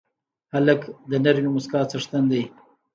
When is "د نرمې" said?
1.09-1.49